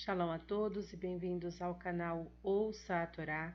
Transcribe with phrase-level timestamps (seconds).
[0.00, 3.52] Shalom a todos e bem-vindos ao canal Ouça a Torá.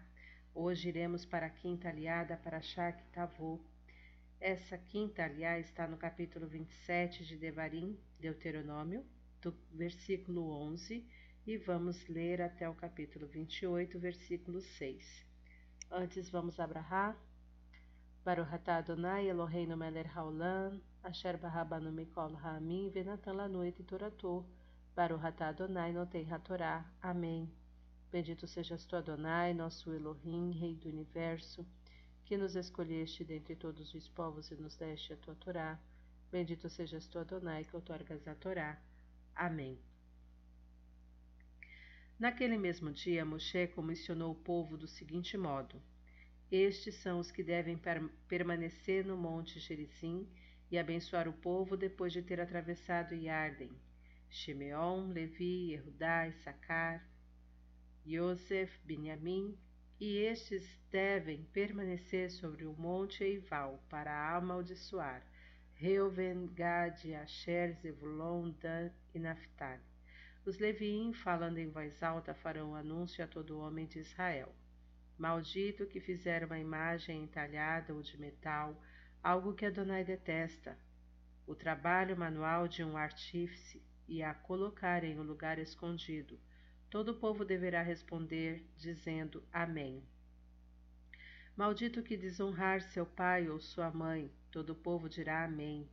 [0.54, 3.62] Hoje iremos para a quinta aliada para Shak Tavô.
[4.42, 9.06] Essa quinta aliada está no capítulo 27 de Devarim, Deuteronômio,
[9.42, 11.08] do versículo 11,
[11.48, 15.26] e vamos ler até o capítulo 28, versículo 6.
[15.90, 17.18] Antes vamos abrahar.
[18.26, 24.46] Baruch atah Adonai Eloheinu melech haolam, asher barabanu mikol ha'amim venatan lanu et toratou.
[24.96, 26.86] Baruch atah Adonai Notei HaTorá.
[27.02, 27.52] Amém.
[28.12, 31.66] Bendito sejas tu, Adonai, nosso Elohim, Rei do Universo,
[32.24, 35.80] que nos escolheste dentre todos os povos e nos deste a tua Torá.
[36.32, 38.80] Bendito sejas tu, Adonai, que outorgas a Torá.
[39.36, 39.80] Amém.
[42.20, 45.82] Naquele mesmo dia, Moshe comissionou o povo do seguinte modo:
[46.52, 50.30] Estes são os que devem per permanecer no monte Gerizim
[50.70, 53.72] e abençoar o povo depois de ter atravessado Yarden
[54.34, 57.08] Shimeon, Levi, Yehudá, Issacar,
[58.04, 59.56] Yosef, Benjamim,
[60.00, 65.24] e estes devem permanecer sobre o monte Eival para amaldiçoar
[65.76, 69.84] Reuven, Gad, Asher, Zebulon, Dan e Naphtali.
[70.44, 74.52] Os Leviim, falando em voz alta, farão anúncio a todo homem de Israel.
[75.16, 78.76] Maldito que fizer uma imagem entalhada ou de metal,
[79.24, 80.76] algo que Adonai detesta,
[81.46, 86.40] o trabalho manual de um artífice, e a colocar em um lugar escondido.
[86.88, 90.04] Todo o povo deverá responder, dizendo Amém.
[91.58, 95.90] Maldito que desonrar seu pai ou sua mãe, todo o povo dirá Amém.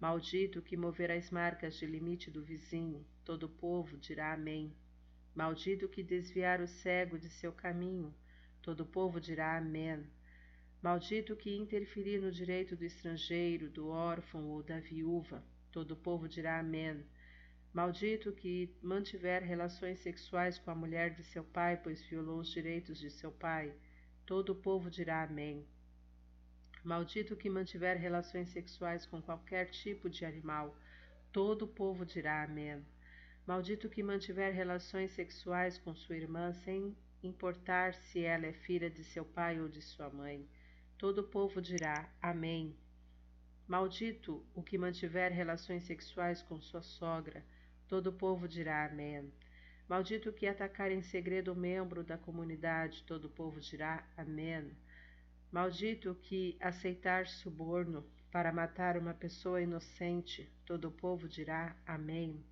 [0.00, 4.74] Maldito que mover as marcas de limite do vizinho, todo o povo dirá Amém.
[5.34, 8.14] Maldito que desviar o cego de seu caminho,
[8.62, 10.06] todo o povo dirá Amém.
[10.80, 16.26] Maldito que interferir no direito do estrangeiro, do órfão ou da viúva, todo o povo
[16.26, 17.04] dirá Amém.
[17.74, 22.98] Maldito que mantiver relações sexuais com a mulher de seu pai, pois violou os direitos
[22.98, 23.72] de seu pai.
[24.26, 25.66] Todo o povo dirá Amém.
[26.84, 30.76] Maldito que mantiver relações sexuais com qualquer tipo de animal.
[31.32, 32.84] Todo o povo dirá Amém.
[33.46, 39.02] Maldito que mantiver relações sexuais com sua irmã, sem importar se ela é filha de
[39.02, 40.46] seu pai ou de sua mãe.
[40.98, 42.76] Todo o povo dirá Amém.
[43.66, 47.42] Maldito o que mantiver relações sexuais com sua sogra.
[47.92, 49.30] Todo o povo dirá Amém.
[49.86, 54.74] Maldito que atacar em segredo o membro da comunidade, todo o povo dirá Amém.
[55.50, 62.42] Maldito que aceitar suborno para matar uma pessoa inocente, todo o povo dirá Amém.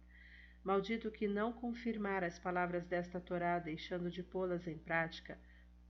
[0.62, 5.38] Maldito que não confirmar as palavras desta Torá, deixando de pô-las em prática,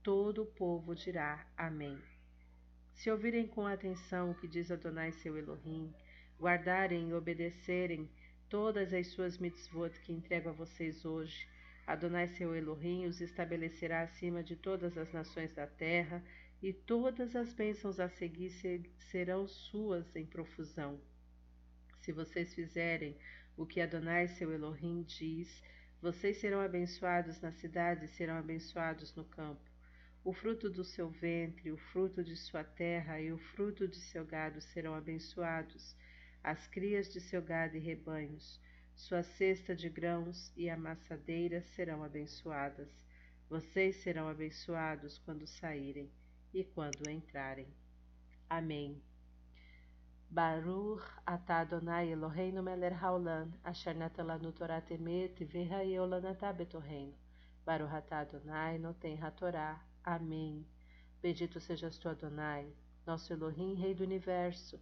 [0.01, 2.01] todo o povo dirá Amém.
[2.93, 5.93] Se ouvirem com atenção o que diz Adonai seu Elohim,
[6.39, 8.09] guardarem e obedecerem
[8.51, 11.47] todas as suas mitzvot que entrego a vocês hoje.
[11.87, 16.21] Adonai seu Elohim os estabelecerá acima de todas as nações da terra,
[16.61, 18.51] e todas as bênçãos a seguir
[19.09, 20.99] serão suas em profusão.
[22.01, 23.17] Se vocês fizerem
[23.55, 25.63] o que Adonai seu Elohim diz,
[26.01, 29.71] vocês serão abençoados na cidade e serão abençoados no campo.
[30.25, 34.25] O fruto do seu ventre, o fruto de sua terra e o fruto de seu
[34.25, 35.95] gado serão abençoados
[36.43, 38.59] as crias de seu gado e rebanhos,
[38.95, 42.89] sua cesta de grãos e amassadeira serão abençoadas.
[43.49, 46.11] Vocês serão abençoados quando saírem
[46.53, 47.67] e quando entrarem.
[48.49, 49.01] Amém.
[50.29, 57.13] Baruch atah Adonai Eloheinu melech haolam, asher natan lanu Torah temet v'hayeu lanatah betorreino.
[57.65, 59.79] Baruch atah Adonai noten hatorá.
[60.03, 60.65] Amém.
[61.21, 62.73] Bendito sejas tu, Adonai,
[63.05, 64.79] nosso Elohim, Rei do Universo,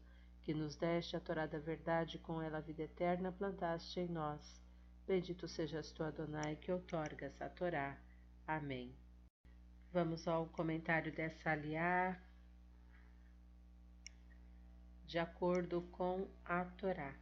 [0.49, 4.59] que nos deste a Torá da verdade, com ela a vida eterna plantaste em nós.
[5.05, 7.95] Bendito sejas tu, Adonai, que outorgas a Torá.
[8.47, 8.91] Amém.
[9.93, 12.19] Vamos ao comentário dessa aliá,
[15.05, 17.13] de acordo com a Torá.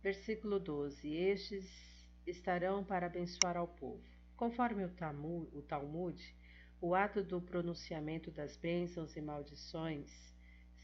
[0.00, 4.04] Versículo 12: Estes estarão para abençoar ao povo.
[4.36, 6.36] Conforme o Talmud, o, Talmud,
[6.80, 10.32] o ato do pronunciamento das bênçãos e maldições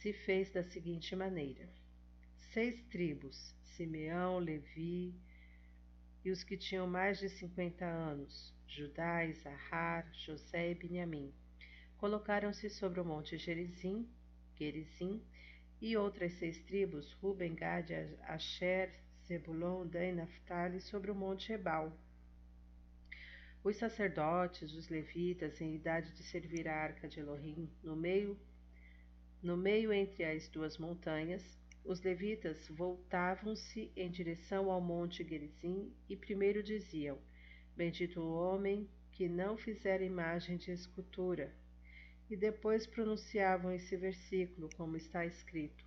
[0.01, 1.69] se fez da seguinte maneira:
[2.53, 5.15] seis tribos, Simeão, Levi
[6.25, 11.33] e os que tinham mais de cinquenta anos, Judá, Isahar, José e Benjamim,
[11.99, 14.09] colocaram-se sobre o monte Gerizim,
[14.59, 15.23] Gerizim,
[15.83, 17.91] e outras seis tribos, Ruben, Gad,
[18.23, 18.91] Asher,
[19.27, 21.95] Zebulon, Dan e Naphtali, sobre o monte Ebal.
[23.63, 28.39] Os sacerdotes, os levitas, em idade de servir a arca de Elohim, no meio
[29.43, 36.15] no meio entre as duas montanhas, Os levitas voltavam-se em direção ao monte Gerizim e
[36.15, 37.19] primeiro diziam:
[37.75, 41.53] Bendito o homem que não fizer imagem de escultura.
[42.29, 45.85] E depois pronunciavam esse versículo, como está escrito.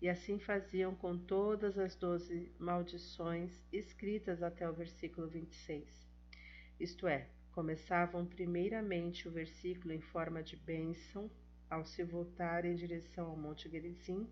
[0.00, 5.86] E assim faziam com todas as doze maldições escritas até o versículo 26.
[6.80, 11.30] Isto é, começavam primeiramente o versículo em forma de bênção
[11.68, 14.28] ao se voltar em direção ao Monte Gerizim,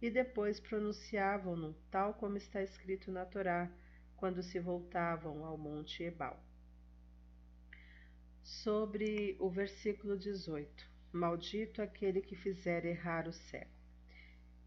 [0.00, 3.70] e depois pronunciavam-no tal como está escrito na Torá,
[4.16, 6.42] quando se voltavam ao Monte Ebal.
[8.42, 13.70] Sobre o versículo 18: Maldito aquele que fizer errar o cego.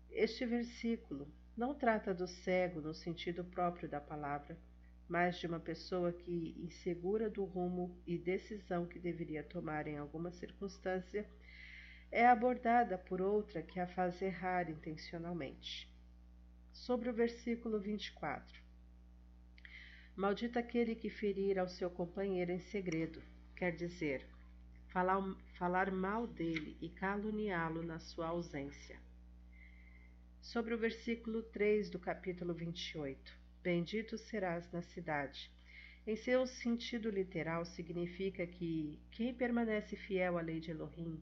[0.09, 1.27] Este versículo
[1.57, 4.57] não trata do cego no sentido próprio da palavra,
[5.07, 10.31] mas de uma pessoa que, insegura do rumo e decisão que deveria tomar em alguma
[10.31, 11.25] circunstância,
[12.11, 15.89] é abordada por outra que a faz errar intencionalmente.
[16.71, 18.61] Sobre o versículo 24:
[20.15, 23.21] Maldito aquele que ferir ao seu companheiro em segredo,
[23.55, 24.25] quer dizer,
[24.87, 25.21] falar,
[25.57, 28.97] falar mal dele e caluniá-lo na sua ausência.
[30.41, 35.51] Sobre o versículo 3 do capítulo 28: Bendito serás na cidade.
[36.07, 41.19] Em seu sentido literal, significa que quem permanece fiel à lei de Elohim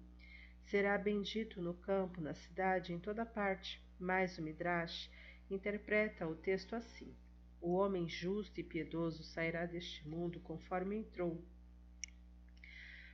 [0.65, 3.81] será bendito no campo, na cidade, em toda parte.
[3.99, 5.09] Mas o Midrash
[5.49, 7.15] interpreta o texto assim:
[7.61, 11.43] O homem justo e piedoso sairá deste mundo conforme entrou.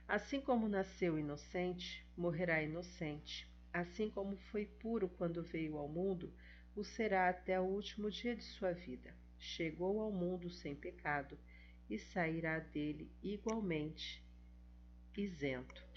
[0.08, 3.48] Assim como nasceu inocente, morrerá inocente.
[3.72, 6.34] Assim como foi puro quando veio ao mundo,
[6.76, 9.14] o será até o último dia de sua vida.
[9.38, 11.38] Chegou ao mundo sem pecado
[11.90, 14.24] e sairá dele igualmente
[15.16, 15.89] isento.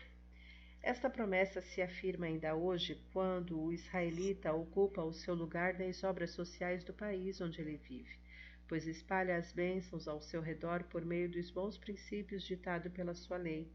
[0.83, 6.33] Esta promessa se afirma ainda hoje quando o israelita ocupa o seu lugar nas obras
[6.33, 8.19] sociais do país onde ele vive,
[8.67, 13.37] pois espalha as bênçãos ao seu redor por meio dos bons princípios ditados pela sua
[13.37, 13.71] lei,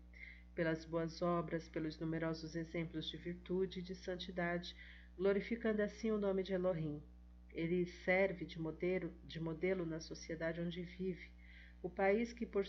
[0.53, 4.75] pelas boas obras, pelos numerosos exemplos de virtude e de santidade,
[5.15, 7.01] glorificando assim o nome de Elohim.
[7.53, 11.31] Ele serve de modelo, de modelo na sociedade onde vive.
[11.81, 12.65] O país que, por,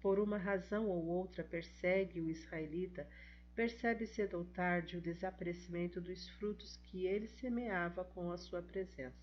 [0.00, 3.08] por uma razão ou outra, persegue o israelita
[3.56, 9.16] percebe cedo ou tarde o desaparecimento dos frutos que ele semeava com a sua presença.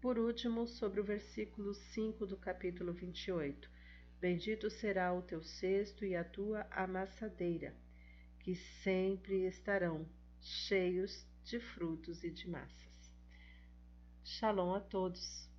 [0.00, 3.70] Por último, sobre o versículo 5 do capítulo 28.
[4.20, 7.72] Bendito será o teu cesto e a tua amassadeira,
[8.40, 10.04] que sempre estarão
[10.40, 13.14] cheios de frutos e de massas.
[14.24, 15.49] Shalom a todos.